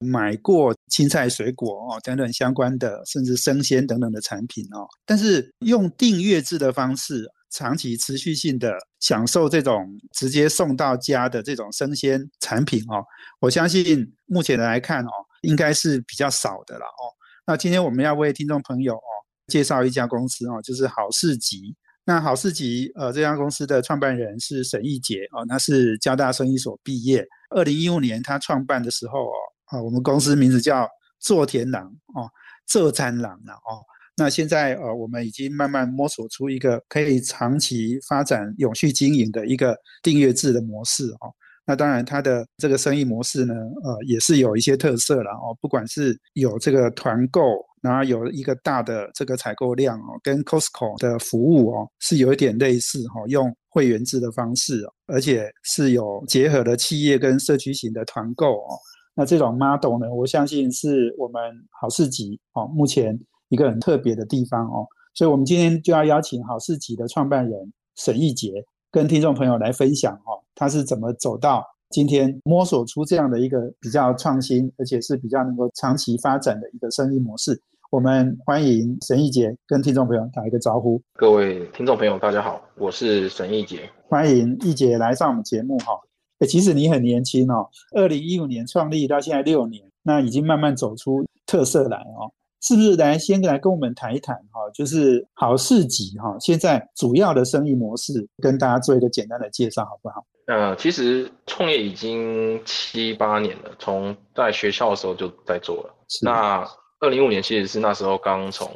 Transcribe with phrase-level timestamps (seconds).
[0.00, 4.86] 买过青菜、水果哦等等相关的，甚至生鲜等等的产品哦。
[5.04, 13.02] 但是用订阅制的方式，长期持续性的享受这种直接送到家的这种生鲜产品哦，
[13.40, 15.10] 我相信目前来看哦，
[15.42, 17.02] 应该是比较少的了哦。
[17.46, 19.10] 那今天我们要为听众朋友哦
[19.46, 21.74] 介绍一家公司哦，就是好市集。
[22.04, 27.26] 那好市集呃这家公司的创办人是沈义杰哦，他是交大生意所毕业。
[27.50, 29.32] 二零一五年他创办的时候哦，
[29.70, 30.88] 啊我们公司名字叫
[31.20, 32.28] 做田郎哦，
[32.66, 33.82] 浙餐郎了哦。
[34.16, 41.32] 那现在呃我们已经慢慢摸索出一个可以长期发展、永续经营的一个订阅制的模式哦。
[41.64, 45.54] 那当然，它的这个生意模式呢，呃，也是有一些特色了哦。
[45.60, 47.42] 不管是有这个团购，
[47.82, 58.78] 然后有一个大的这个采购量哦，跟 Costco 的服务哦，是有一点类似哈，用会员制的方式，哦而且是有结合了企业跟社区型的团购哦。
[59.18, 64.86] 那这种 model 呢，我相信是我们好市集哦，目前一个很特别的地方哦。
[65.12, 68.64] 所以我们今天就要邀请好市集的创办人沈义杰。
[68.92, 77.60] 跟听众朋友来分享哦，他是怎么走到今天摸索出这样的一个比较创新，而且是比较能够长期发展的一个生意模式。
[77.90, 81.02] 我们欢迎沈义杰跟听众朋友打一个招呼。
[81.14, 85.98] 各位听众朋友，大家好，我是沈义杰，欢迎义杰来上我们节目哈。
[86.38, 92.30] 哎，其实你很年轻哦，二零一五年创立到现在六年，那已经慢慢走出特色来哦。
[92.60, 94.68] 是不是来先来跟我们谈一谈哈？
[94.74, 100.26] 就是好市集哈，现在主要的生意模式，跟大家做一个简单的介绍，好不好？
[100.46, 105.94] 呃，其实创业已经七八年了，从在学校的时候就在做了。
[106.20, 106.68] 那
[106.98, 108.68] 二零一五年其实是那时候刚从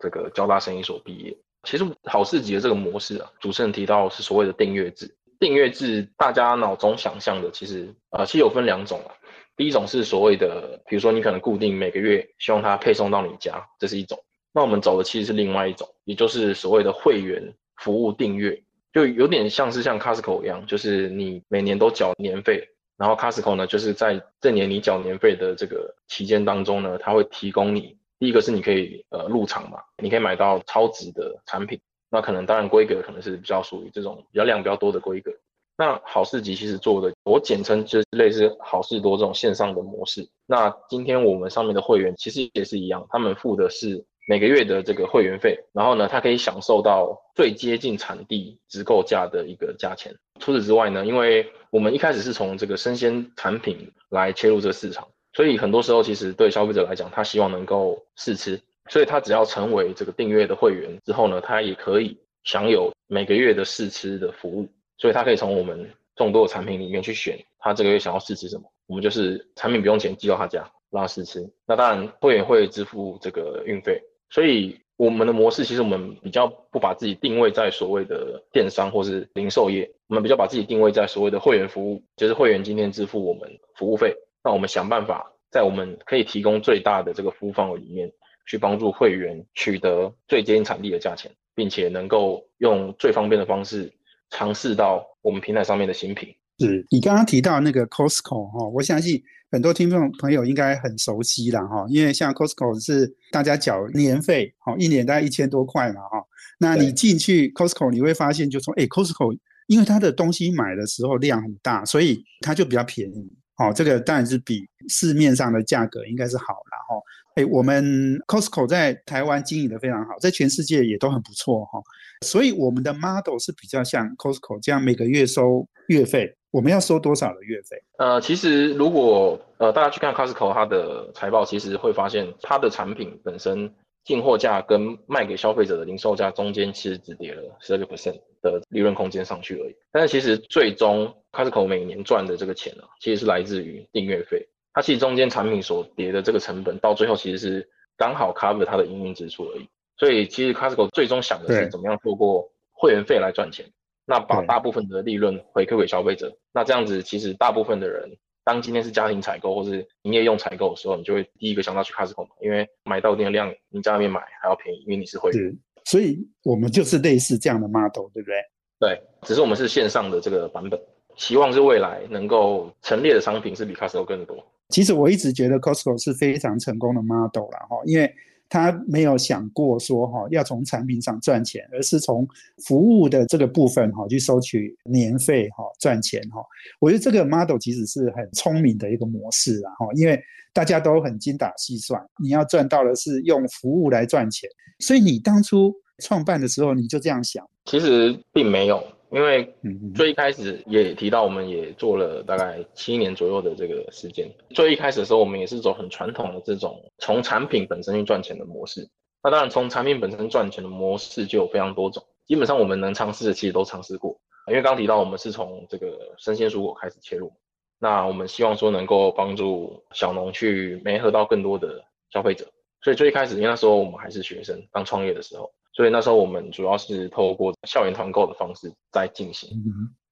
[0.00, 1.34] 这个交大生意所毕业。
[1.64, 5.14] 其实好市集的这个模式啊，主持人提到是所谓的订阅制。
[5.40, 9.10] 订阅制大家脑中想象的，其实呃，其实有分两种啊。
[9.56, 14.22] 第一种是所谓的，比如说你可能固定每个月希望它配送到你家，这是一种。
[14.52, 17.42] 那我们走的其实是另外一种，也就是所谓的会员
[17.76, 18.62] 服务订阅，
[18.92, 22.68] 就有点像是像 Costco 一样，就是你每年都缴年费，
[22.98, 35.30] 然后 Costco 呢，就是在这年你缴年费的这个期间当中呢，它会提供你，第一个是你可以呃入场嘛，你可以买到超值的产品，那可能当然规格可能是比较属于这种比较量比较多的规格。
[35.78, 40.28] 那好事集其实做的，我简称就是类似好事多这种线上的模式。
[40.44, 50.14] 那今天我们上面的会员其实也是一样，他们付的是每个月的这个会员费，然后呢，他可以享受到最接近产地直购价的一个价钱。
[50.38, 58.60] 除此之外呢，因为我们一开始是从这个生鲜产品来切入这个市场，所以很多时候其实对消费者来讲，他希望能够试吃，
[58.90, 64.68] 所以他只要成为这个订阅的会员之后呢，他也可以享有每个月的试吃的服务。
[64.98, 71.50] 所以他可以从我们众多的产品里面去选，他这个月想要试吃什么，我们就是产品不用钱寄到他家让他试吃。
[71.66, 73.98] 那当然会员会支付这个运费。
[74.28, 84.14] 所以我们的模式其实我们比较不把自己定位在所谓的电商或是零售业，我们比较把自己定位在所谓的会员服务，就是会员今天支付我们服务费，
[84.44, 88.12] 那我们想办法在我们可以提供最大的这个服务范围里面，
[88.46, 93.92] 去帮助会员取得最接近产地的价钱，并且能够用最方便的方式。
[94.32, 96.28] 尝试到我们平台上面的新品，
[96.60, 99.20] 是你刚刚提到那个 Costco 哈，我相信
[99.50, 106.24] 很多听众朋友应该很熟悉了哈，因为像 Costco 是大家缴年费，哈，一年大概一千多块嘛哈，
[106.60, 109.36] 那你进去 Costco 你会发现，就说哎，Costco
[109.66, 116.44] 因为它的东西买的时候量很大，所以它就比较便宜，哦，这个当然是比市面上的价格应该是好
[116.90, 117.02] 了哈。
[117.36, 121.80] 哎，我们 Costco 在台湾经营的非常好，在全世界也都很不错哈。
[122.26, 126.34] 所以我们的 model 是比较像 Costco 这样每个月收月费。
[126.50, 127.80] 我们要收多少的月费？
[127.98, 133.72] 呃，其实如果呃大家去看 Costco 它的财报，其实会发现它的产品本身
[134.04, 139.76] 进货价跟卖给消费者的零售价中间其实只跌了十二个 percent 的利润空间上去而已。
[139.92, 144.48] 但是其实最终 Costco 每年赚的这个钱啊，其实是来自于订阅费。
[144.72, 149.68] 它其实中间产品所叠的这个成本，到最后其实是刚好 cover 它的营运支出而已。
[149.96, 153.66] 所以其实 Costco 最终想的是怎么样透过会员费来赚钱，
[154.06, 156.34] 那把大部分的利润回馈给消费者。
[156.52, 158.08] 那这样子其实大部分的人，
[158.44, 165.56] 大当今天是家庭采购或是营业用采购的时候，你就会第一个想到去 Costco 嘛，因为买到一定的量，你在外面买还要便宜，因为你是会员。
[165.84, 168.34] 所以我们就是类似这样的 model，对不对？
[168.80, 170.80] 对，只是我们是线上的这个版本，
[171.14, 174.44] 希望是未来能够陈列的商品是比 Costco 更多。
[174.70, 178.12] 其实我一直觉得 Costco 是非常成功的 model 啦，哈，因为
[178.48, 182.26] 他没有想过说哈要从产品上赚钱，而是从
[182.66, 186.40] 服务的这个部分哈去收取年费哈赚钱哈。
[186.80, 190.20] 我觉得这个 model 其实是很聪明的一个模式啊，哈，因为
[190.52, 194.48] 大家都很精打细算，你要赚到的是用服务来赚钱，
[194.80, 197.48] 所以你当初创办的时候你就这样想？
[197.66, 198.82] 其实并没有。
[199.10, 199.52] 因为
[199.94, 204.30] 最一开始也提到，我们也做了大概七年左右的这个时间。
[204.50, 208.88] 最一开始的时候，我们也是走很传统的这种从产品本身去赚钱的模式。
[209.22, 212.02] 那当然，从产品本身赚钱的模式就有非常多种。
[212.26, 214.18] 基本上我们能尝试的其实都尝试过。
[214.46, 217.32] 因为刚提到我们是从这个生鲜蔬果开始切入，
[217.78, 222.46] 那我们希望说能够帮助小农去媒合到更多的消费者。
[222.82, 225.52] 所以最一开始，因为那时候我们还是学生，刚创业的时候。
[225.80, 229.48] 所以那时候我们主要是透过校园团购的方式在进行。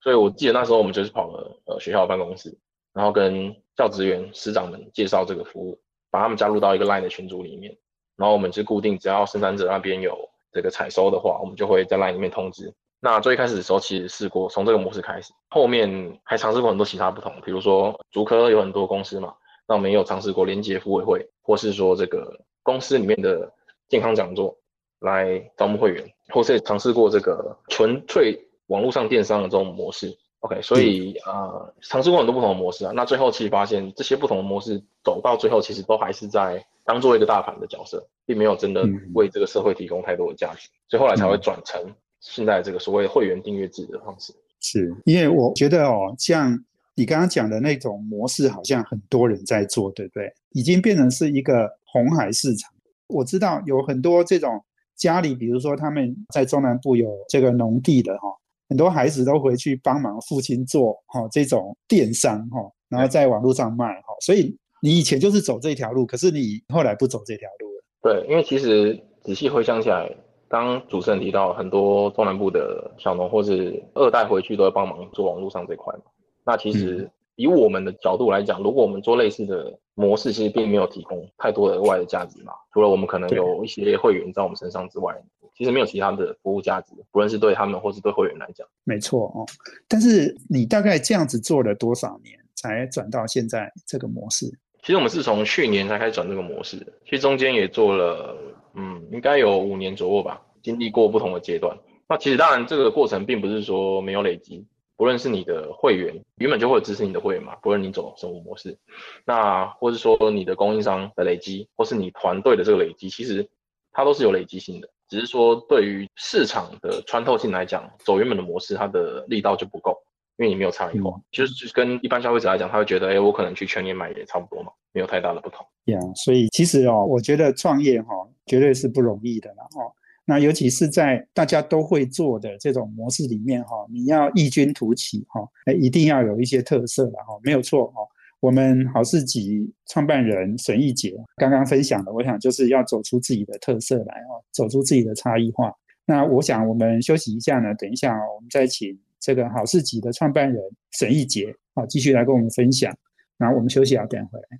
[0.00, 2.56] 所以我记得那时候我们就是跑了呃学校办公室，
[2.94, 5.78] 然后跟教职员师长们介绍这个服务，
[6.10, 7.76] 把他们加入到一个 Line 的群组里面。
[8.16, 10.16] 然后我们就固定，只要生产者那边有
[10.52, 12.72] 这个采收的话，我们就会在 Line 里面通知。
[12.98, 19.34] 那最一开始的时候其实试过从这个模式开始，后面还尝试过很多其他不同，比如说竹科有很多公司嘛，
[19.68, 23.52] 那我们也有尝试过连接服委会，或是说这个公司里面的
[23.90, 24.56] 健康讲座。
[25.00, 30.16] 来招募会员，或是尝试过这个纯粹网络上电商的这种模式。
[30.40, 31.50] OK，所以啊，
[31.80, 32.92] 尝试过很多不同的模式啊。
[32.94, 40.68] 那最后其实发现，这些不同的模式走到最后，其实都还是在当做一个大盘的角色，并没有真的为这个社会提供太多的价值。
[40.88, 44.32] 所以后来才会转成现在这个所谓会员订阅制的方式。
[44.60, 46.56] 是因为我觉得哦，像
[46.94, 50.32] 你刚刚讲的那种模式，好像很多人在做，对不对？
[50.52, 52.72] 已经变成是一个红海市场。
[53.08, 54.64] 我知道有很多这种。
[54.98, 58.28] 家里，比如说他们在中南部有这个农地的哈，
[58.68, 64.08] 很多孩子都回去帮忙父亲做哈这种电商哈，然后在网络上卖哈。
[64.20, 67.82] 所以你以前就是走这条路，可是你后来不走这条路了。
[68.02, 70.14] 对，因为其实仔细回想起来，
[70.48, 76.04] 刚主持人提到很多中南部的小农或是二代回去都要帮忙做网络上这块嘛。
[76.44, 77.08] 那其实
[77.38, 79.78] 以我们的角度来讲，如果我们做类似的。
[79.98, 85.12] 模式其实并没有提供太多额外的价值嘛，除了我们可能有一些会员在我们身上之外，
[85.56, 88.64] 其实没有其他的服务价值，不论是对他们或是对会员来讲。
[88.84, 89.44] 没错哦，
[89.88, 94.46] 但是你大概这样子做了多少年才转到现在这个模式？
[94.82, 98.36] 其实我们是从去年才开始转这个模式，其实中间也做了，
[98.74, 101.76] 嗯，应该有五年左右吧，经历过不同的阶段。
[102.08, 104.64] 那其实当然这个过程并不是说没有累积。
[104.98, 108.76] 不论是你的会员原本就会支持你的会员嘛，不论你走什么模式，
[109.24, 113.48] 那或是说你的供应商的累积，或是你团队的这个累积，其实
[113.92, 114.88] 它都是有累积性的。
[115.08, 119.96] 只是说对于市场的穿透性来讲，走原本的模式，它的力道就不够，
[120.36, 121.12] 因为你没有差异化。
[121.30, 125.64] 就是跟一般消费者来讲，他会觉得，哎，我可能去全年买也差不多嘛，没有太大的不同。
[125.84, 128.08] 呀，所以其实哦，我觉得创业哈，
[128.46, 129.94] 绝对是不容易的啦哦。
[130.30, 138.02] 那尤其是在大家都会做的这种模式里面，哈，你要异军突起，哈，哎，一定要有一些特色了，哈，没有错，哈。
[138.40, 145.72] 我们好事集创办人沈义杰刚刚分享的，我想就是要走出自己的特色来，哦，走出自己的差异化。
[146.04, 152.94] 那我想我们休息一下呢，等一下我们再请这个好事集的创办人沈义杰，好，继续来跟我们分享。
[153.38, 154.58] 然后我们休息啊，等回来。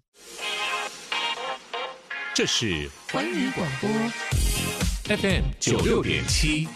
[2.34, 4.87] 这是环宇广播。
[5.08, 6.68] FM 九六点七，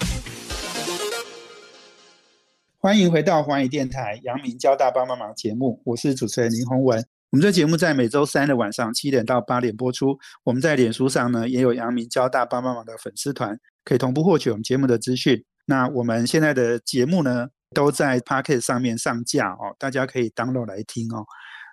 [2.78, 7.04] 欢迎回到华语电台阳明交大帮帮忙节目，我是主持人林宏文。
[7.28, 10.18] 我们这节目在每周三的晚上七点到八点播出。
[10.44, 15.44] 我们在脸书上呢也有阳明交大帮帮忙的粉丝团，可以同步获取我们节目的资讯。
[15.66, 21.22] 那我们现在的节目呢都在 Pocket 上面上架哦，大家可以 download 来听哦。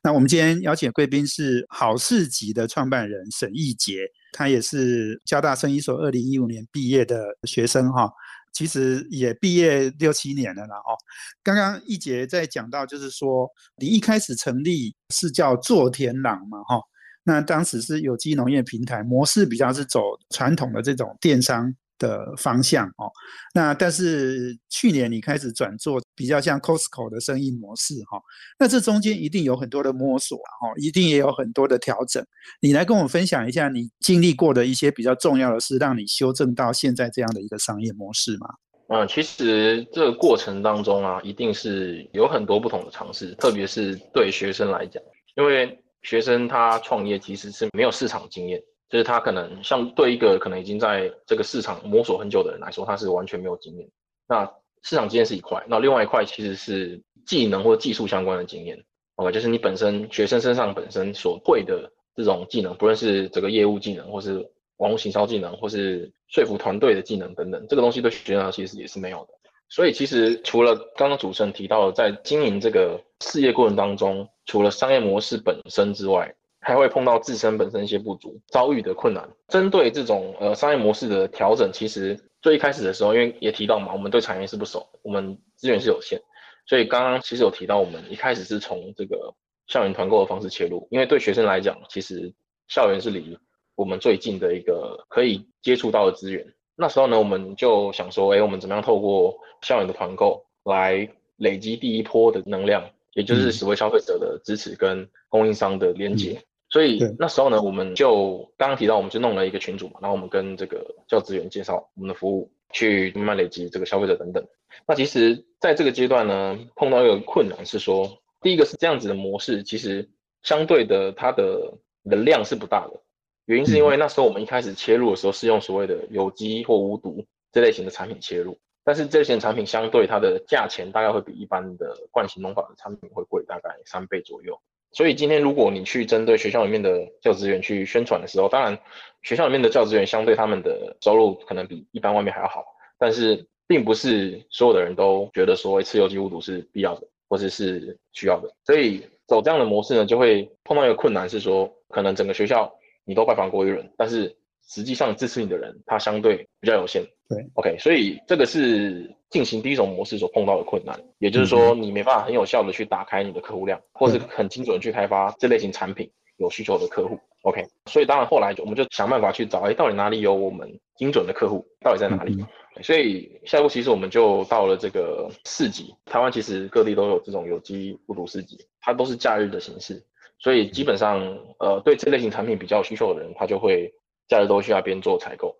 [0.03, 3.99] 那我们今天邀请贵宾是好事集的创办人沈义杰。
[4.31, 8.11] 他也是交大生医所二零一五年毕业的学生哈，
[8.53, 10.97] 其实也毕业六七年了啦哦。
[11.43, 16.81] 刚刚一杰在讲到，就是说你一开始成立是叫做田朗嘛哈，
[17.23, 21.73] 那当时是有机农业平台模式比较是走传统的这种电商。
[21.99, 23.11] 的方向哦，
[23.53, 28.19] 那但是去年你开始转做比较像 Costco 的生意模式哈，
[28.57, 32.25] 那这中间一定有很多的摸索哈，一定也有很多的调整。
[32.61, 38.47] 你来跟我们分享一下你经历过的一些比较重要的事，让你修正到现在这样的一个商业模式吗？
[38.87, 45.03] 嗯，其实这个过程当中啊，一定是有很多不同的尝试，特别是对学生来讲。
[45.35, 48.59] 因为学生他创业其实是没有市场经验，
[48.89, 53.87] 就是他可能像对一个可能已经在这个市场摸索很久的人来说，他是完全没有经验。
[54.27, 54.45] 那
[54.81, 58.83] 市场经验是一块，那另外一块其实是技能或技术相关的经验。
[59.15, 64.43] OK，就是你本身学生身上本身所会的这种技能，不论是这个业务技能，或是
[64.77, 69.33] 网络行销技能，或是说服团队的技能等等，这个东西对学生其实也是没有的。
[69.67, 76.33] 所以其实除了刚刚主持人提到的，在经营这个事业过程当中，除了商业模式本身之外，
[76.69, 79.27] 还会碰到自身本身一些不足，遭遇的困难。
[79.47, 86.21] 针对这种呃商业模式的调整，其实最一开始的时候，因为也提到嘛，我们对产业是不熟，我们资源是有限。
[86.67, 89.33] 所以刚刚其实有提到，我们一开始是从这个
[89.65, 92.31] 校园团购的方式切入，因为对学生来讲，其实
[92.67, 93.35] 校园是离
[93.73, 96.45] 我们最近的一个可以接触到的资源。
[96.75, 106.39] 那时候呢，我们就想说，哎，我们怎么样透过校园的团购来累积第一波的能量，也就是所谓消费者的支持跟供应商的连接。
[106.69, 114.45] 所以那时候呢，我们就刚刚提到，我们就弄了一个群组嘛，然后我们跟这个教职员介绍我们的服务，去慢慢累积这个消费者等等。
[114.87, 120.07] 那其实在这个阶段呢，碰到一个困难是说，第一个是这样子的模式，其实
[120.43, 121.73] 相对的它的
[122.03, 123.01] 的量是不大的，
[123.45, 134.61] 原因是因为那时候我们一开始切入的时候是用所谓的有机或无毒这类型的产品切入，但是这类型产品相对它的价钱大概会比一般的惯性农法的产品会贵大概三倍左右，
[134.91, 138.77] 所以今天如果你去针对学校里面的教职员去宣传的时候，当然
[139.23, 142.63] 学校里面的教职员相对他们的收入可能比一般外面还要好，
[142.97, 143.45] 但是。
[143.69, 152.73] 并不是所有的人都觉得说吃有机无毒是必要的，或者是需要的，所以走这样的模式呢，就会碰到一个困难，是说可能整个学校
[153.05, 154.35] 你都拜访过一轮，但是
[154.69, 157.03] 实际上支持你的人他相对比较有限。
[157.27, 167.19] 对，OK，所以这个是进行第一种模式所碰到的困难，也就是说你没办法很有效的去打开你的客户量，或是很精准的去开发这类型产品有需求的客户。
[167.43, 172.43] OK，所以当然后来就我们就想办法去找，哎，到底哪里有我们精准的客户，到底在哪里？
[172.81, 180.03] 所以下一步其实我们就到了这个市集，台湾其实各地都有这种有机无毒市集，它都是假日的形式，
[180.39, 181.21] 所以基本上
[181.59, 183.93] 呃对这类型产品比较有需求的人，他就会
[184.29, 185.53] 假日都去那边做采购。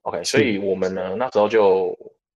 [0.00, 1.94] OK，所以我们呢那时候就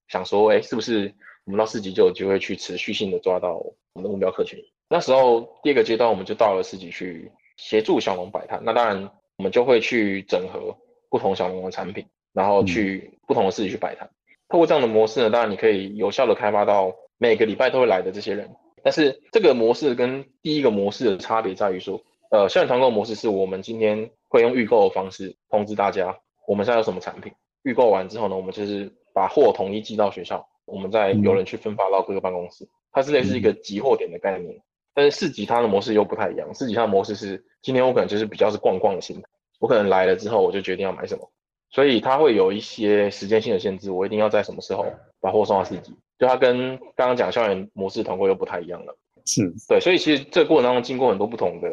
[0.09, 1.14] 想说，哎，是不是
[1.47, 4.62] 我们到四级就有机会去持续性的抓到我们的目标客群？
[4.88, 10.76] 那时候第二个阶段我们就到了四级去协助小农摆摊，那当然我们就会去整合
[11.09, 14.09] 不同小农的产品，然后去不同的市集去摆摊。
[14.49, 18.49] 透过这样的模式呢，当然你可以有效的开发到每个礼拜都会来的这些人。
[18.85, 22.00] 但是这个模式跟第一个模式的差别在于说，
[22.31, 26.16] 呃，校园团购模式是我们今天会用预购的方式通知大家
[26.47, 27.33] 我们现在有什么产品。
[27.62, 32.68] 预购完之后呢，我们就是把货统一寄到学校，我们再有人去分发到各个办公室。
[32.92, 34.56] 它是类似一个集货点的概念。
[34.95, 39.28] 但是市集它的模式又不太一样，市集它的模式是今天我可能就是比较是逛逛的心态，
[39.61, 41.30] 我可能来了之后我就决定要买什么。
[41.71, 44.87] 所以它会有一些时间性的限制，我一定要在什么时候
[45.21, 48.97] 把货送到市集，就它跟刚刚讲校园模式团购又不太一样了。
[49.26, 51.68] 是对，所以其实这个过程当中经过很多不同的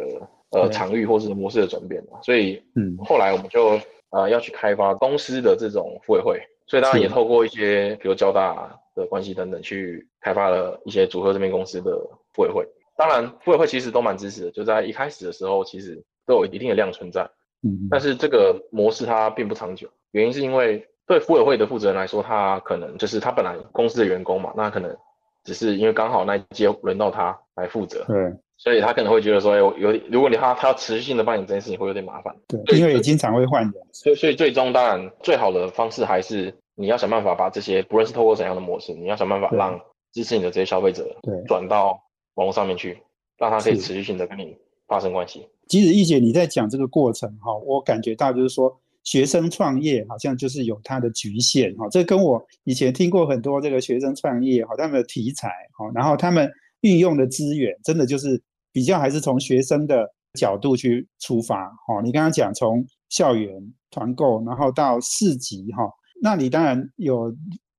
[0.54, 3.80] 呃场域或是模式的转变嘛，所以嗯，后来我们就
[4.12, 11.92] 呃要去开发公司的这种妇委会，所以当然也透过一些比如交大的关系等等去开发了一些组合这边公司的
[12.34, 12.66] 妇委会。
[12.96, 17.28] 当然妇委会其实都蛮支持的，就在一开始的时候其实都有一定的量存在。
[17.66, 24.96] 嗯但是这个模式它并不长久，原因是因为对妇委会的负责人来说，他可能就是他本来公司的员工嘛，那可能
[25.44, 39.80] 只是因为刚好那一届轮到他来负责，对，所以他可能会觉得说，有有如果你他他要持续性的帮你这件事情，会有点麻烦，对，因为也经常会换人，所以所以最终当然最好的方式还是你要想办法把这些不论是透过怎样的模式，你要想办法让
[40.14, 41.34] 支持你的这些消费者对。
[41.46, 42.00] 转到
[42.36, 42.98] 网络上面去，
[43.38, 44.56] 让他可以持续性的跟你
[44.88, 45.48] 发生关系。
[45.68, 56.50] 即使易姐你在讲这个过程哈，我感觉到就是说学生创业好像就是有它的局限哈，这跟我以前听过很多这个学生创业哈，他们的题材哈，然后他们
[56.84, 60.08] 运用的资源真的就是比较还是从学生的
[60.40, 62.00] 角度去出发哈。
[62.02, 63.52] 你刚刚讲从校园
[63.92, 65.84] 团购，然后到市集哈，
[66.22, 67.36] 那你当然有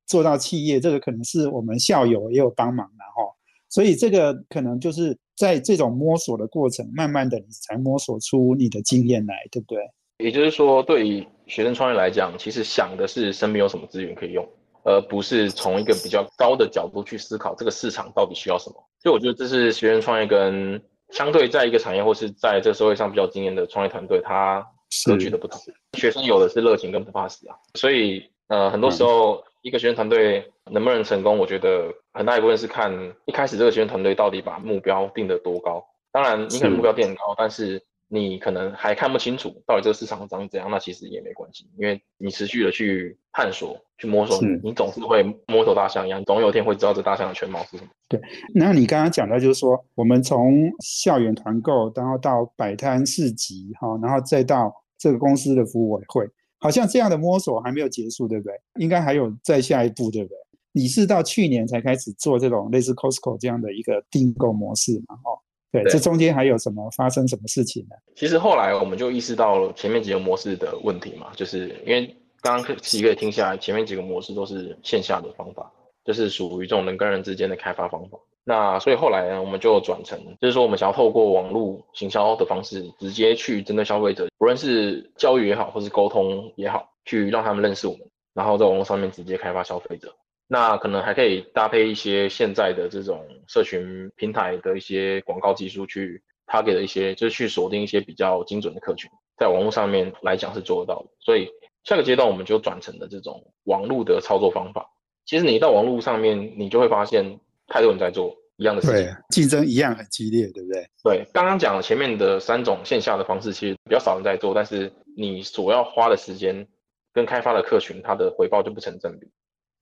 [0.06, 3.32] 做到企业，这个可能是我们校友也有帮忙的哈，
[3.70, 5.16] 所以这个可能就是。
[5.36, 9.82] 在这种摸索的过程，慢慢的你才摸索出你的经验来，对不对？
[10.18, 14.48] 也就是说，对于学生创业来讲，其实想的是身边有什么资源可以用，
[14.84, 18.76] 而不是从一个比较高的角度去思考这个市场到底需要什么。
[19.04, 24.66] 所以我觉得这是学生创业跟相对在一个产业或是在这个社会上比较经验的创业团队，它
[25.06, 25.60] 格局的不同。
[25.92, 29.44] 学生有的是热情跟不怕死啊，所以呃，很多时候。
[29.64, 32.92] 一个学生团队能不能成功，我觉得很大一部分是看
[33.24, 35.82] 一开始这个学生团队到底把目标定得多高，
[36.12, 37.82] 当然，你可能目标定很高，但是
[38.14, 47.90] 你可能还看不清楚到底这个市场长怎样，那其实也没关系，因为你持续的去探索、去摸索，你总是会摸头大象一样，总有一天会知道这大象的全貌是什么。
[48.08, 48.20] 对，
[48.54, 56.24] 那你刚刚讲到就是说，我们从校园团购，然后到摆摊市集，哈，然后再到这个公司的服务委会，
[56.60, 58.54] 好像这样的摸索还没有结束，对不对？
[58.78, 60.36] 应该还有再下一步，对不对？
[60.70, 65.16] 你是到去年才开始做这种类似 Costco 这样的一个订购模式嘛？
[65.24, 65.38] 哦。
[65.82, 67.96] 对，这中间还有什么发生什么事情呢？
[68.14, 72.06] 其实后来我们就意识到了前面几个模式的问题嘛，就是因为
[72.40, 75.68] 刚刚几个听下来，前面几个模式都是线下的方法，
[76.04, 78.16] 就是属于这种人跟人之间的开发方法。
[78.44, 90.14] 那所以后来呢，我们就转成，就是说我们想要透过网络行销的方式，直接去针对消费者，不论是教育也好，或是沟通也好，去让他们认识我们，然后在网络上面直接开发消费者。
[90.46, 101.08] 那可能还可以搭配一些现在的这种社群平台的一些广告技术，去他给的一些，就是去锁定一些比较精准的客群，在网络上面来讲是做得到的。
[101.18, 101.48] 所以
[101.82, 104.86] 下个阶段我们就转成了这种网络的操作方法。
[105.24, 107.24] 其实你到网络上面，你就会发现
[107.66, 110.86] 太多人在做一样的事情，竞争一样很激烈，对不对？
[111.02, 116.66] 对，刚刚讲前面的三种线下的方式，其实比较少人在做，但是你所要花的时间
[117.14, 119.26] 跟开发的客群，它的回报就不成正比。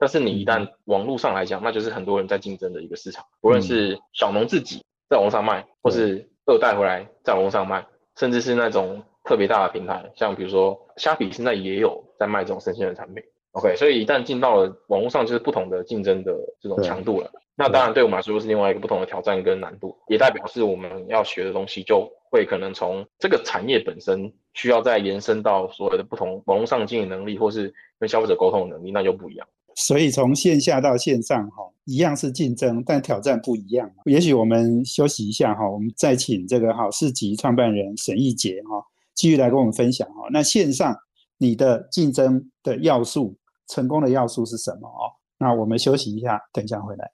[0.02, 13.23] 但是你一旦网络上来讲，那就是很多人在竞争的一个市场，无论是小农自己在网上卖，或是二代回来在网上卖，甚至是那种特别大的平台，像比如说虾皮现在也有在卖这种生鲜的产品。
[13.52, 17.30] OK，所以一旦进到了网络上，就是不同的竞争的这种强度了。
[17.54, 29.47] 那当然对我们来说是另外一个不同的挑战跟难度，也代表是我们要学的东西就会可能从这个产业本身需要再延伸到所有的不同网络上经营能力，或是跟消费者沟通能力，那就不一样。
[29.76, 33.90] 所以从线下到线上，哈，一样是竞争，但挑战不一样。
[34.04, 40.28] 也许我们休息一下，哈，我们再请这个好市集创办人沈义杰，哈，继续来跟我们分享，哈。
[40.30, 40.94] 那线上
[41.38, 43.36] 你的竞争的要素，
[43.68, 44.88] 成功的要素是什么？
[44.88, 45.08] 哦，
[45.38, 47.11] 那我们休息一下，等一下回来。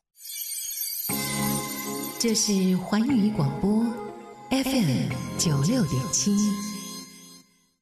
[2.19, 3.71] 这是环宇广播
[4.51, 6.35] FM 九六点七，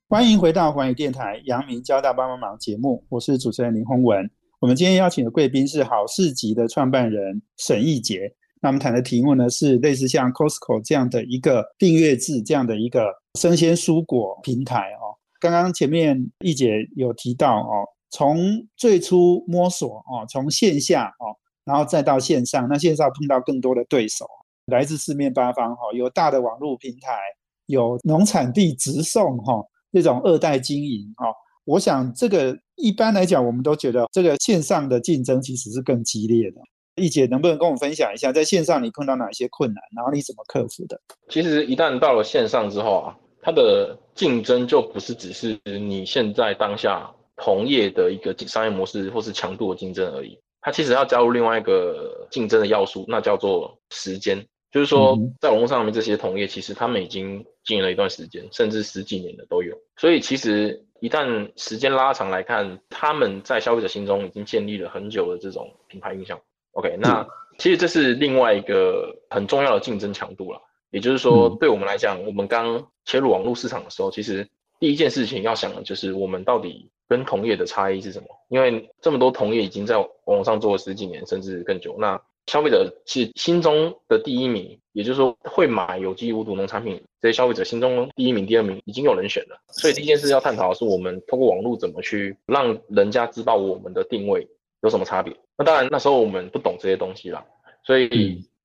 [0.09, 4.31] 欢迎回到环宇电台阳明交大帮帮忙节目，我是主持人林宏文。
[4.59, 8.33] 我们今天邀请的贵宾是好市集的创办人沈义杰。
[8.63, 15.13] 那我们谈的题目呢，是类似像 Costco 这样的一个订阅制这样的一个生鲜蔬果平台哦。
[15.39, 24.27] 刚刚前面义杰有提到哦，从最初摸索哦，从线下哦，然后再到线上，那线上碰到更多的对手，
[24.73, 27.19] 来自四面八方哈，有大的网络平台，
[27.67, 31.27] 有农产地直送哈，这种二代经营哈。
[31.67, 36.61] 我想这个一般来讲，我们都觉得这个线上的竞争其实是更激烈的。
[36.95, 40.99] 易姐能不能跟我分享一下，在线上你碰到哪些困难，然后你怎么克服的？
[41.29, 54.43] 其实一旦到了线上之后啊，它的竞争就不是只是你现在当下同业的一个商业模式或是强度的竞争而已，它其实要加入另外一个竞争的要素，那叫做时间。
[54.73, 59.75] 就是说，在网络上面这些同业，其实他们已经经营了一段时间，甚至十几年的都有。
[59.97, 66.39] 所以其实一旦时间拉长来看，他们在消费者心中已经建立了很久的这种品牌印象。
[66.73, 67.27] OK，那
[67.59, 70.61] 其实这是另外一个很重要的竞争强度了。
[70.91, 74.47] 也就是说，对我们来讲，我们刚切入网络市场的时候，其实
[74.79, 78.27] 第一件事情要想的就是我们到底跟同业的差异是什么？
[78.49, 82.21] 因为这么多同业已经在网络上做了十几年，甚至更久，那。
[82.47, 89.59] 消费者是心中的第一名，也就是说会买有机无毒农产品，这些消费者心中第一名、第二名已经有人选了。
[89.69, 94.49] 所以第一件事要探讨的是，我们通过网络怎么去让人家知道我们的定位
[94.83, 95.37] 有什么差别。
[95.59, 97.45] 那当然那时候我们不懂这些东西啦，
[97.85, 98.09] 所以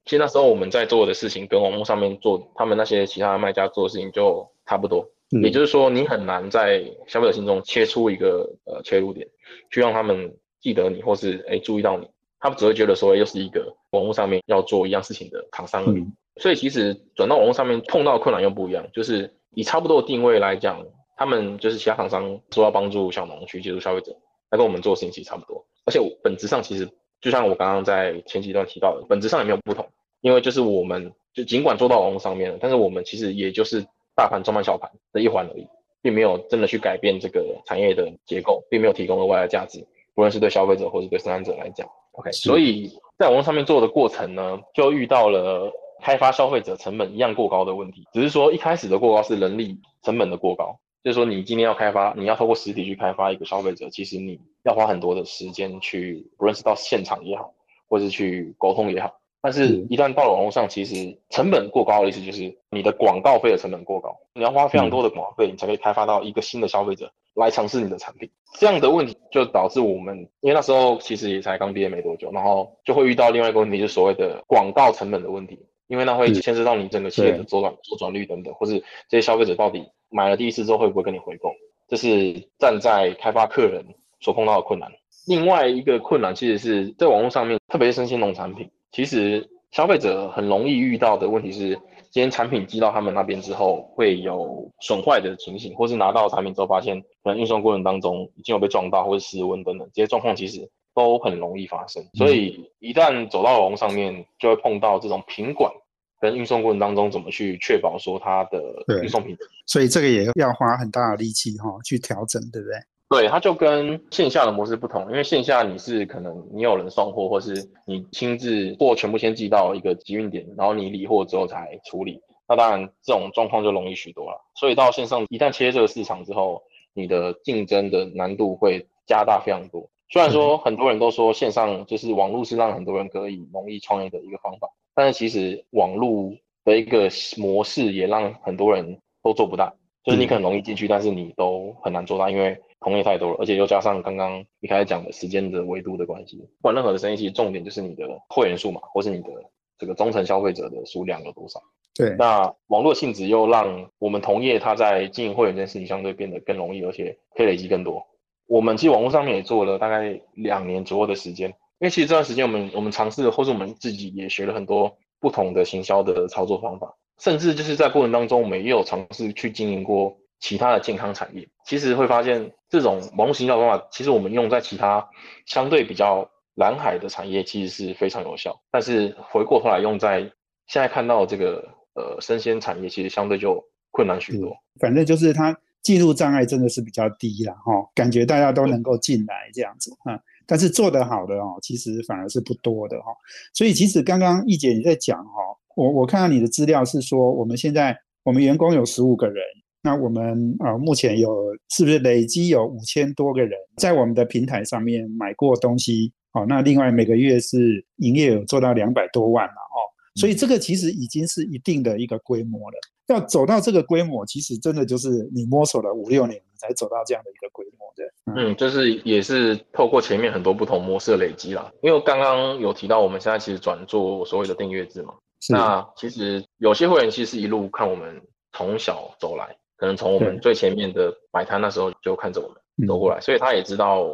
[0.05, 5.09] 其实那时候我们在做的事情跟网络上面做他们那些其他的卖家做的事情就差不多。
[5.41, 9.25] 也就是说，你很难在消费者心中切出一个呃切入点，
[9.71, 12.05] 去让他们记得你，或是哎注意到你。
[12.41, 16.05] 他们只会觉得说，又是一个网络上面要做一样事情的厂商而已。
[16.37, 24.15] 所以其实转到网络上面碰到困难又不一样，就是以差不多的定位来讲，他们就是其他厂商说要帮助小农去接触消费者，
[24.49, 25.63] 那跟我们做事情其实差不多。
[25.85, 26.89] 而且本质上其实
[27.21, 29.87] 就像我刚刚在前几段提到的，本质上也没有不同。
[30.21, 33.83] 因为就是我们就尽管做到网络上面了，但是我们其实也就是
[34.15, 35.67] 大盘中盘小盘的一环而已，
[35.99, 39.79] 并没有真的去改变这个产业的结构，并没有提供额外的价值，
[40.13, 41.89] 无论是对消费者或是对生产者来讲。
[42.13, 45.71] OK，所以在网络上面做的过程呢，就遇到了
[46.03, 48.05] 开发消费者成本一样过高的问题。
[48.11, 57.53] 只是说一开始的过高是人力成本的过高，就是说你今天要开发，你要透过实体去开发一个消费者，其实你要花很多的时间去，不论是到现场也好，
[57.87, 68.29] 或是去沟通也好，但是，一旦到了网络上，其实成本过高的意思就是你的广告费的成本过高，你要花非常多的广告费，你才可以开发到一个新的消费者来尝试你的产品。
[68.59, 78.77] 这样的问题就导致我们，因为那时候其实也才刚毕业没多久，然后就会遇到另外一个问题，就是所谓的广告成本的问题，因为那会牵涉到你整个企业的周转周转率等等，或是
[79.09, 81.51] 这些消费者到底买了第一次之后会不会跟你回购，
[81.87, 83.83] 这是站在开发客人
[84.19, 84.91] 所碰到的困难。
[85.25, 88.69] 另外一个困难其实是在网络上面，特别是生鲜农产品。
[88.91, 91.69] 其实消费者很容易遇到的问题是，
[92.09, 102.03] 今天产品寄到他们那边之后，会有损坏的情形，或是拿到产品之后发现，可能运送过程当中已经有被撞到，或者失温等等，这些状况其实都很容易发生。
[102.15, 105.71] 所以一旦走到网络上面，就会碰到这种品管
[106.19, 108.61] 跟运送过程当中怎么去确保说它的
[109.01, 109.43] 运送品质。
[109.67, 112.75] 所以这个也要花很大的力气哈，去调整，对不对？
[113.11, 124.41] 对，它就跟线下的模式不同，因为线下你是可能你有人送货，或是你亲自货全部先寄到一个集运点，然后你理货之后才处理，那当然这种状况就容易许多了。
[124.55, 129.89] 所以到线上一旦切这个市场之后，你的竞争的难度会加大非常多。
[130.09, 136.31] 虽然说很多人都说线上就是网络是让很多人可以容易创业的一个方法，但是其实网络
[136.63, 142.57] 的一个模式也让很多人都做不到，就是你可能容易进去，但是你都很难做到，因为。
[142.81, 149.29] 同业太多了，而且又加上刚刚一开始讲的时间的维度的关系，不管任何的生意，其实重点就是你的会员数嘛，或是你的
[149.77, 151.61] 这个忠诚消费者的数量有多少。
[151.93, 158.03] 对，那网络性质又让我们同业它在经营会员这件事情相对变得更容易，而且可以累积更多。
[158.47, 170.17] 我们其实网络上面也做了大概两年左右的时间，因为其实这段时间我们我们尝试，或是我们自己也学了很多不同的行销的操作方法，甚至就是在过程当中，我们也有尝试去经营过。
[170.41, 175.07] 其他的健康产业，其实会发现这种网络营销方法，其实我们用在其他
[175.45, 178.59] 相对比较蓝海的产业，其实是非常有效。
[178.71, 180.19] 但是回过头来用在
[180.65, 184.51] 现在看到这个呃生鲜产业，其实相对就困难许多。
[184.79, 190.19] 反正就是它进入障碍真的是比较低了哈，感觉大家都能够进来这样子啊。
[190.47, 193.13] 但是做得好的哦，其实反而是不多的哈。
[193.53, 195.31] 所以其实刚刚易姐你在讲哈，
[195.75, 199.43] 我我看到你的资料是说，我们现在我们员工有十五个人。
[199.83, 206.13] 那我们啊，目前有是不是累积有五千多个人在我们的平台上面买过东西？
[206.33, 209.77] 哦，那另外每个月是营业额做到两百多万了哦，
[210.15, 212.77] 所以这个其实已经是一定的一个规模了。
[213.07, 218.41] 要走到这个规模，其实真的就是你摸索了五六年才走到这样的一个规模的。
[218.41, 221.69] 嗯，就是也是透过前面很多不同模式的累积啦。
[221.81, 225.15] 因为刚刚有提到，我们现在其实转做所谓的订阅制嘛。
[225.49, 228.21] 那其实有些会员其实一路看我们
[228.53, 229.53] 从小走来。
[229.81, 234.05] 可能从我们最前面的摆摊那时候就看着我们走过来，所以他也知道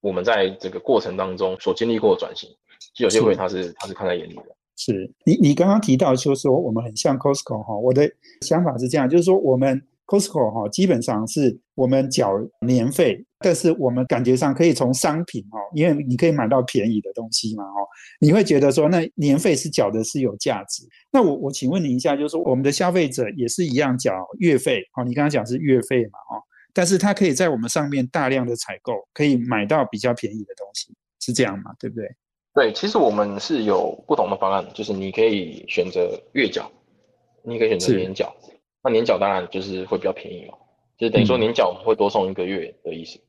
[0.00, 2.48] 我们在这个过程当中所经历过的转型，
[2.94, 4.42] 就有些会他是他是看在眼里的。
[4.76, 8.08] 是你你刚刚提到就是说我们很像 Costco 哈，我的
[8.42, 9.82] 想法是这样，就是说我们。
[10.06, 17.86] Costco 哈，基本上是我们缴年费，但是我们感觉上可以从商品哦，因为你可以买到便宜的东西嘛哦，
[18.18, 20.82] 你会觉得说那年费是缴的是有价值。
[21.12, 26.42] 那我我请问你一下，就是说我们的消费者也是一样缴月费哦，你刚刚讲是月费嘛哦，
[26.74, 31.70] 但是他可以在我们上面大量的采购，可以买到比较便宜的东西，是这样吗？
[31.78, 32.08] 对不对？
[32.52, 36.68] 对，其实我们是有不同的方案，就是你可以选择月缴，
[37.44, 38.34] 你可以选择年缴。
[38.82, 40.58] 那年缴当然就是会比较便宜嘛，
[40.98, 43.20] 就是等于说年缴会多送一个月的意思。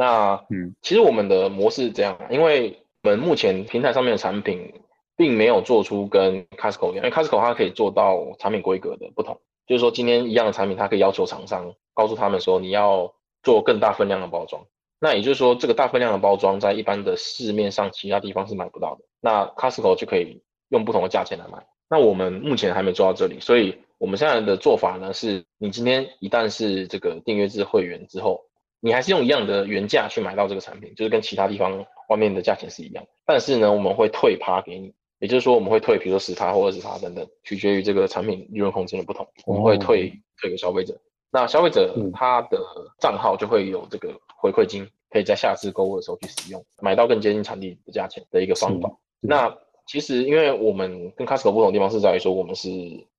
[0.00, 4.72] 那嗯，其实我们的模式是这样，因为我们目前平台上面的产品
[5.14, 14.64] 并没有做出跟 Costco 一样，因为 Costco 它可以做到产品规格的不同，就是说今天一样的产品，它可以要求厂商告诉他们说你要做更大分量的包装。
[14.98, 21.62] 那也就是说，这个大分量的包装在一般的市面上其他地方是买不到的，那 Costco 就可以用不同的价钱来买。
[21.90, 23.76] 那我们目前还没做到这里，所以。
[24.00, 28.46] 我们现在的做法呢，是你今天一旦是这个订阅制会员之后，
[28.80, 33.04] 你还是用一样的原价去买到这个产品，就是跟其他地方外面的价钱是一样。
[33.24, 40.98] 但是呢，我们会退趴给你，也就是说我们会退，比如说十趴或二十趴等等，取决于这个产品利润空间的不同，我们会退退给消费者。
[41.30, 42.58] 那消费者他的
[42.98, 48.90] 账号就会有这个回馈金，可以在下次购物的时候去使用，买到更接近产地的价钱的一个方法。
[49.20, 52.68] 那其实因为我们跟 Costco 不同的地方是在于说，我们是。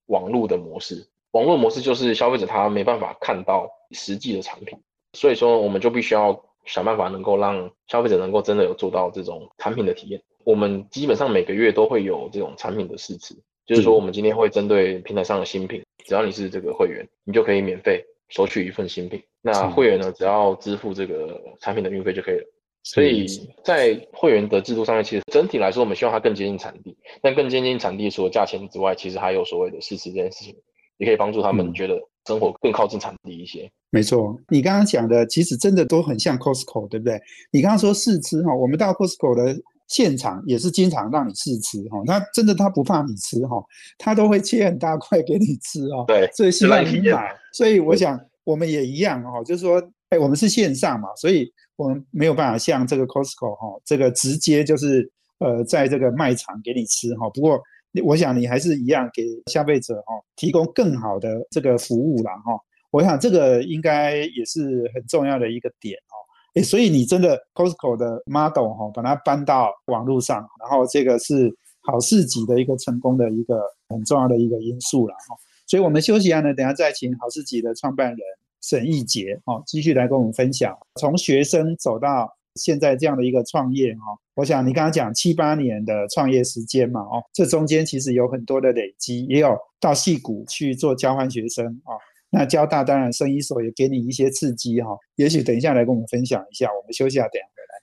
[0.08, 4.78] 网络的模式，网络模式就是消费者他没办法看到实际的产品，
[5.14, 10.22] 所以说我们就必须要想办法能够让消费者能够真的有做到这种产品的体验。
[10.44, 19.22] 我们基本上每个月都会有这种产品的试吃，就是说我们今天会针对平台上的新品，只要你是这个会员，你就可以免费索取一份新品。
[19.42, 22.44] 那会员呢，只要支付这个产品的运费就可以了。
[22.84, 23.28] 所以
[23.64, 26.98] 在会员的制度上面，其实整体来说，我们希望它更接近产地。
[27.22, 30.56] 但更接近产地，除了价钱之外，其实还有所谓的试吃这件事情，
[30.98, 33.70] 也可以帮助他们觉得生活更靠近产地一些。
[33.90, 37.20] 没错，你刚刚讲的其实真的都很像 Costco，对不对？
[37.52, 39.54] 你刚刚说试吃哈，我们到 Costco 的
[39.88, 43.62] 现场也是经常让你试吃哈，他真的他不怕你吃哈，
[43.98, 46.06] 他都会切很大块给你吃哦。
[46.08, 47.36] 对，所以希望你买。
[47.52, 57.30] 所以我想我们也一样哈，就是说，哎，我们是线上嘛，所以我们没有办法像这个 Costco 哈，这个直接就是呃在这个卖场给你吃哈。
[57.32, 57.62] 不过
[58.04, 62.54] 我想你还是一样给消费者哈提供更好的这个服务啦哈。
[62.92, 66.16] 我想这个应该也是很重要的一个点哦，
[66.56, 75.36] 诶，所以你真的 Costco 的 model 哈，把它搬到网络上，然后这个是好市集的一个成功的一个很重要的一个因素了哈。
[75.68, 78.20] 所以我们休息一下呢，等下再请好市集的创办人
[78.62, 84.18] 沈义杰哦，继续来跟我们分享从学生走到现在这样的一个创业哈。
[84.36, 91.94] 我想你刚刚讲七八年的创业时间嘛哦，这中间其实有很多的累积，也有到戏谷去做交换学生啊。
[92.34, 97.76] 那交大当然生意所也给你一些刺激哈，也许等一下来跟我们分享一下，我们休息下等下回来。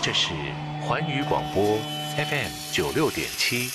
[0.00, 0.32] 这是
[0.80, 1.76] 环宇广播
[2.16, 3.68] FM 九六点七，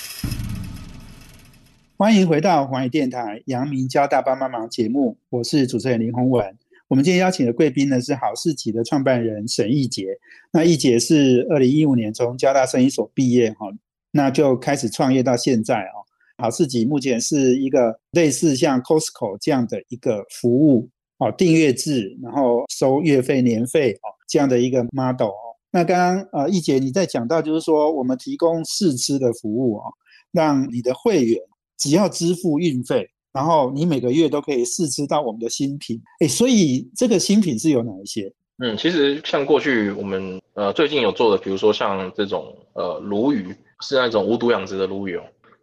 [1.98, 6.56] 欢迎回到环宇电台阳明交大帮帮忙节目，我是主持人林宏文。
[6.92, 10.08] 我们今天邀请的贵宾呢是好事集的创办人沈义杰。
[10.52, 13.66] 那义杰是二零一五年从交大生意所毕业哈，
[14.10, 16.04] 那就开始创业到现在哦。
[16.36, 25.56] 好市集目前是一个类似像 Costco 这样的一个服务哦，订阅制，然后收月费、年费哦这样的一个 model 哦。
[25.70, 29.84] 那刚刚呃易姐你在讲到就是说我们提供试吃的服务哦，
[30.30, 31.40] 让你的会员
[31.78, 36.00] 只要支付运费，然后你每个月都可以试吃到我们的新品。
[36.20, 38.32] 哎，所以这个新品是有哪一些？
[38.58, 45.22] 嗯，其实像过去我们呃最近有做的，比如说像这种呃鲈鱼，是那种无毒养殖的鲈鱼哦。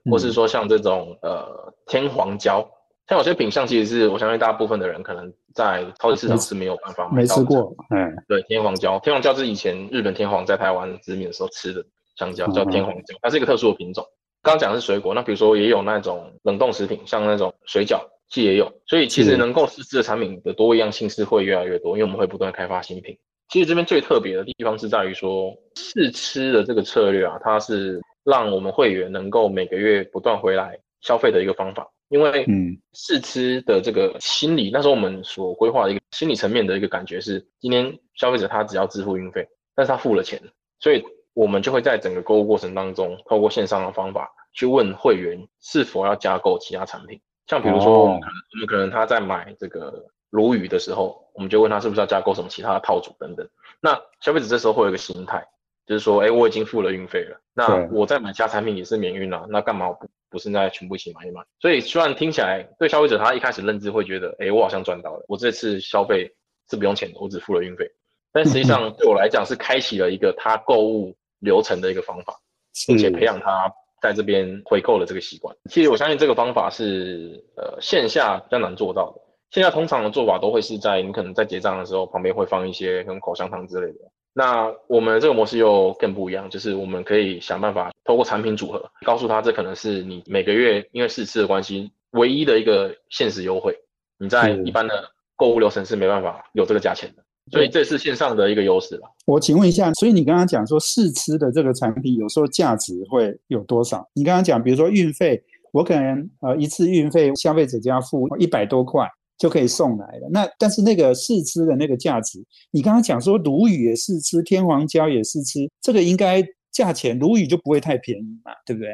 [0.10, 1.45] 或是说像这种呃
[1.86, 2.67] 天皇椒，
[3.08, 7.75] 像有些品相其实是我相信大部分的人可能在超级市场是没有办法没吃过。
[7.91, 14.03] 嗯，对，天皇椒，天皇椒是以前日本天皇在台湾殖民的时候吃的香蕉，叫天皇椒，它是一个特殊的品种。
[14.41, 18.71] 刚刚讲的是水果，那比如说也有那种冷冻食品，像那种水饺，其实也有。
[18.86, 23.17] 所以其实能够试吃的产品的多样性是会越来越多，因为我们会不断开发新品。
[23.49, 27.99] 其实这边最特别的地方是在于说试吃的这个策略啊，它是。
[28.25, 40.39] 让我们会员能够每个月不断回来消费的一个方法，因为嗯试吃的这个心理，那时候我们所规划的一个心理层面的一个感觉是，今天消费者他只要支付运费，但是他付了钱，
[40.80, 41.04] 所以
[41.39, 53.47] 我们就会在整个购物过程当中，透过线上的方法去问会员是否要加购其他产品，像比如说我们我们可能他在买这个鲈鱼的时候，我们就问他是不是要加购什么其他的套组等等，
[53.80, 55.47] 那消费者这时候会有一个心态。
[55.86, 61.41] 就是说，哎，我已经付了运费了，那我再买其他产品也是免运了，那干嘛不不现在全部一起买一买？
[61.60, 66.32] 所以虽然听起来对消费者他一开始认知会觉得，哎，我好像赚到了，我这次消费
[66.69, 67.89] 是不用钱的，我只付了运费，
[68.32, 72.39] 但实际上 对我来讲是开启了一个他购物流程的一个方法，
[72.88, 73.71] 并且培养他
[74.02, 75.56] 在这边回购的这个习惯。
[75.69, 79.21] 其实我相信这个方法是呃线下比较难做到的，
[79.52, 83.99] 线下通常的做法都会是在你可能在结账的时候旁边会放一些跟口香糖之类的。
[84.32, 93.75] 那我们这个模式又更不一样，就是我们可以想办法透过产品组合，告诉他这可能是你每个月因为试吃的关系唯一的一个限时优惠，
[94.17, 99.02] 你在一般的购物流程是没办法有这个价钱的，所以这是线上的一个优势了。
[99.26, 104.08] 我请问一下，所以你刚刚讲说试吃的这个产品有时候价值会有多少？
[104.14, 109.08] 你刚刚讲，比如说运费，我可能呃一次运费消费者就要付一百多块。
[109.40, 110.28] 就可以送来了。
[110.30, 118.90] 那但是那个试吃的那个价值，你刚刚讲说鲈鱼也试吃，天皇椒也试吃，这个应该价钱鲈鱼就不会太便宜嘛，对不对？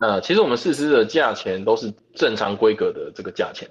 [0.00, 3.68] 呃，其实我们试吃的价钱都是正常规格的这个价钱。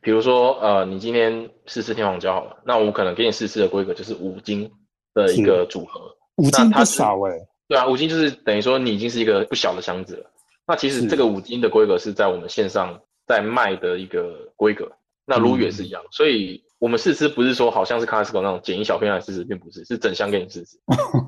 [0.00, 4.70] 比如说，呃，你今天试吃天王椒好了，那我可能给你试吃的规格就是五斤
[5.14, 6.00] 的一个组合，
[6.36, 7.32] 五斤不少哎。
[7.68, 10.30] 对啊，五斤就是等于说你已经是一个不小的箱子了。
[10.66, 14.90] 那其实这个五斤的规格是在我们线上在卖的一个规格。
[15.26, 20.76] 那鲈鱼也是一样，所以我们试吃不是说好像是 Costco 那种剪一小片来试吃，并不是，是整箱给你试吃。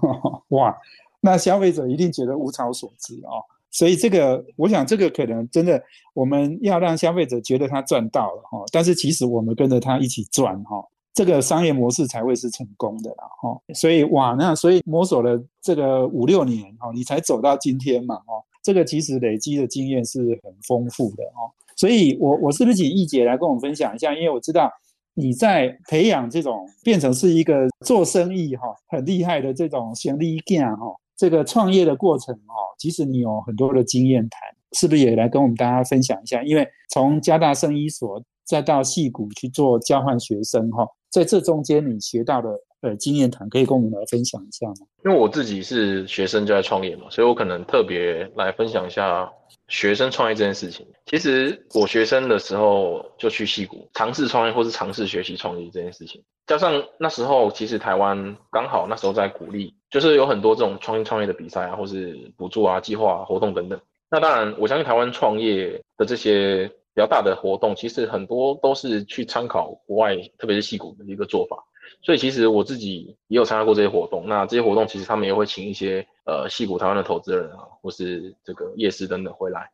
[0.49, 0.75] 哇，
[1.21, 3.39] 那消费者一定觉得物超所值哦。
[3.73, 5.83] 所以这个，我想这个可能真的，
[6.15, 8.63] 我们要让消费者觉得他赚到了哈。
[8.71, 10.77] 但是其实我们跟着他一起赚哈，
[11.15, 13.61] 这个商业模式才会是成功的啦哈。
[13.75, 18.35] 所以哇，那所以摸索了这个五六年哈，你才走到今天嘛哈。
[18.63, 21.51] 这个其实累积的经验是很丰富的哈。
[21.75, 24.15] 所以，我我是不是请易姐来跟我们分享一下？
[24.15, 24.71] 因为我知道
[25.15, 34.41] 你在培养这种变成是一个做生意哈很厉害的这种行李架哈，这个创业的过程哦，即使你有很多的经验谈，
[34.73, 36.43] 是不是也来跟我们大家分享一下？
[36.43, 42.51] 因为从加大生医所再到戏谷去做交换学生哈，在这中间你学到的
[42.83, 44.87] 呃经验谈，可以跟我们来分享一下吗？
[45.05, 49.33] 因为我自己是学生就在创业嘛，所以我可能特别来分享一下。
[49.69, 56.23] 学生创业这件事情，其实我学生的时候就去戏谷尝试创业，或是尝试学习创业这件事情。
[56.47, 63.81] 加上那时候其实台湾刚好那时候在鼓励，就是有很多这种创新创业的比赛啊，或是补助啊、计划啊活动等等。
[64.11, 71.57] 那当然，我相信台湾创业的这些比较大的活动，其实很多都是去参考国外，特别是戏谷的一个做法。
[72.03, 74.25] 所以其实我自己也有参加过这些活动。
[74.27, 79.71] 那这些活动其实他们也会请一些呃戏谷台湾的投资人啊，或是这个夜市等等回来，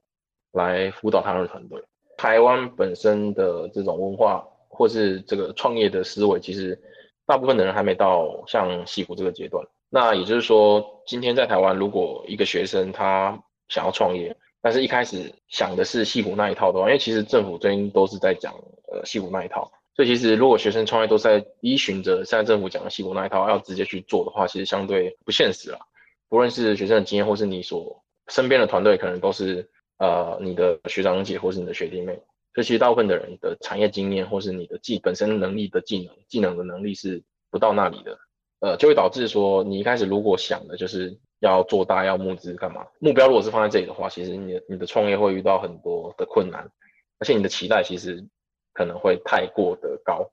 [0.53, 1.83] 来辅导他们的团队。
[2.17, 6.79] 台湾本身的这种文化或是这个创业的思维，其实
[7.27, 9.65] 大部分的人还没到像戏谷这个阶段。
[9.89, 18.53] 那也就是说，今天在台湾，如果一个学生他想要创业，但是一开始想的是戏谷那一套的话，因为其实政府最近都是在讲
[18.93, 19.71] 呃戏谷那一套。
[19.99, 25.81] 所以其实，如果学生创业都在依循着现在政府讲的西谷那一套，要直接去做的话，其实相对不现实了。
[26.29, 32.15] 不论是学生的经验，或是你所身边的团队，可能都是呃你的学长姐或是你的学弟妹。
[32.55, 38.17] 所以其实大部分的人的产业经验，或是你的技本身能力的技能、技能的能力是不到那里的，
[38.61, 46.71] 呃，就会导致说你一开始如果想的就是要做大、要募资干嘛，目标如果是放在这里的话，其实你的你的创业会遇到很多的困难，
[47.19, 48.25] 而且你的期待其实。
[48.79, 50.31] 可能会太过的高，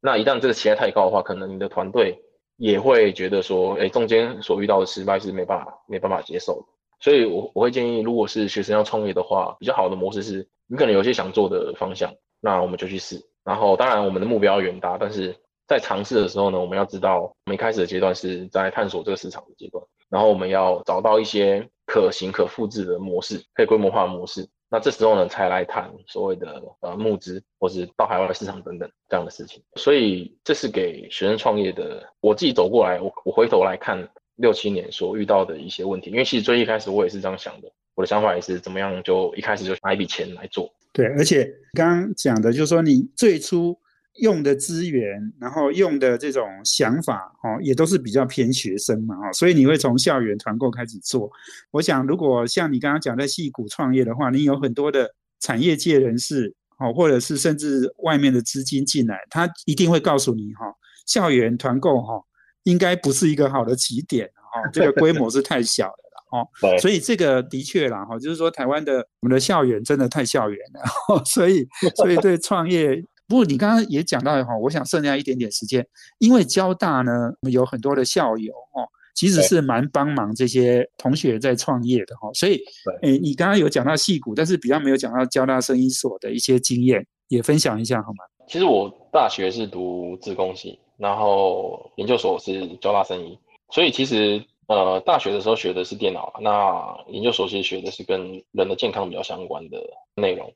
[0.00, 2.16] 那一旦这个期待太高的话，可能你的团队
[2.56, 6.66] 也会觉得说，哎，中间所遇到的失败是没办法没办法接受的。
[7.00, 13.20] 所以，我我会建议，如果是学生要创业的话，比较好的模式是，你可能有些想做的方向，那我们就去试。
[13.42, 15.34] 然后，当然我们的目标要远大，但是
[15.66, 24.48] 在尝试的时候呢，我们要知道，我们一开始的阶段是在探索这个市场的阶段，然后我们要找到一些可行可复制的模式，可以规模化的模式。
[24.70, 29.62] 那这时候呢，才来谈所谓的呃募资，或是到海外市场等等这样的事情。
[29.76, 32.06] 所以这是给学生创业的。
[32.20, 36.10] 我自己走过来，我我回头来看六七年所遇到的一些问题。
[36.10, 40.70] 因为其实最一开始我也是这样想的，我的想法也是怎么样，就一开始就拿一笔钱来做。
[40.92, 43.78] 对，而且刚刚讲的就是说你最初。
[44.18, 51.30] 用的资源，然后用的这种想法，哦，也都是比较偏学生嘛，哦，所以你会从校园团购开始做。
[51.70, 60.66] 我想，如果像你刚刚讲在戏谷创业的话，你有很多的产业界人士，哦，或者是甚至外面的资金进来，他一定会告诉你，哈，
[61.06, 62.20] 校园团购，哈，
[62.64, 66.48] 应该不是一个好的起点，哈，这个规模是太小了，哦，
[66.82, 73.00] 所以这个的确啦，哈，就是说台湾的我们的校园真的太校园了，所以，所以对创业。
[73.28, 75.86] 不过你刚刚也讲到哈，我想剩下一点点时间，
[76.18, 82.58] 因为交大呢有很多的校友哦，其实是蛮帮忙这些同学在创业的哈，所以
[83.02, 88.24] 诶，你刚刚有讲到戏骨，但是比较没有讲到交大生意所的一些经验，也分享一下好吗？
[88.48, 93.38] 其实我大学是读自工系，然后研究所是交大生意，
[93.70, 99.76] 所以其实呃大学的时候学的是电脑，那研究所其实学的是跟人的健康比较相关的
[100.14, 100.50] 内容。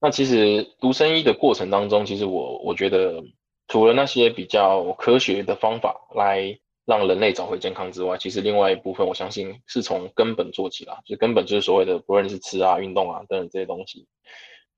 [0.00, 3.20] 那其实读生医的过程当中，其实我我觉得，
[3.66, 11.00] 除了那些比较科学的方法来让人类找回健康之外，其实另外一部分，我相信是从根本做起啦。
[11.04, 14.06] 就根本就是所谓的，不论是吃啊、运动啊等等这些东西。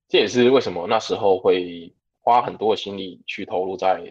[0.09, 4.03] 这也是为什么那时候会花很多的心力去投入在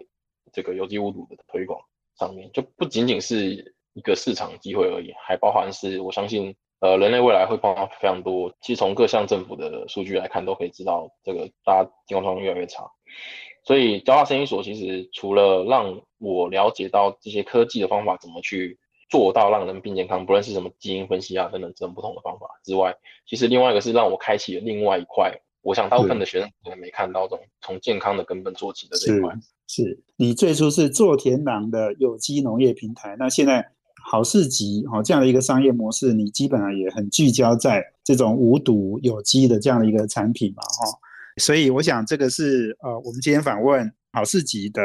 [0.53, 1.81] 这个有机无毒的推广
[2.19, 6.55] 上面，就不仅仅是一个市场机会而已，还包含是我相信。
[6.81, 8.53] 呃，人类未来会碰到非常多。
[8.61, 12.89] 其实从各项政府的数据来看，都可以知道这个大家健康状况越来越差。
[13.65, 22.95] 所以交大生意所其实除了让我了解到这些科技的方法怎么去做到让人变健康，不论是什么基因分析啊等等这种不同的方法之外，
[23.27, 25.37] 其实另外一个是让我开启了另外一块。
[25.61, 29.35] 我想大部分的学生可能没看到这种从健康的根本做起的这一块。
[29.67, 33.73] 是你最初是做田壤的有机农业平台，那现在。
[34.11, 40.97] 好市集哈这样的一个商业模式，你基本上也很聚焦在这种无毒有机的这样的一个产品嘛哈，
[41.37, 44.81] 所以我想这个是呃我们今天访问好市集的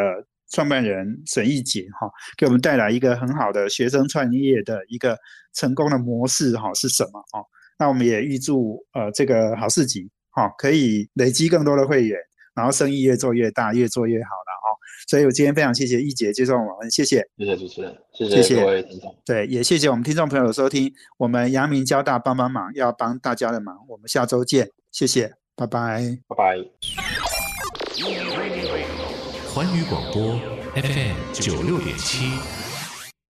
[0.51, 2.07] 创办人沈义杰哈，
[2.37, 5.19] 给我们带来一个很好的学生创业的一个
[5.55, 7.43] 成功的模式哈是什么哈？
[7.79, 12.19] 那我们也预祝呃这个好市集哈可以累积更多的会员，
[12.55, 14.69] 然后生意越做越大，越做越好了哦。
[15.09, 20.93] 所以，我今天非常谢谢易杰接受我们，谢谢，谢谢主持人，谢谢各位听众，对，也谢谢我们听众朋友的收听。
[21.19, 26.57] 我们阳明交大帮帮忙，要帮大家的忙，我们下周见，谢谢，拜拜，拜拜。
[29.53, 30.39] 环宇广播
[30.75, 32.54] FM 九六点七。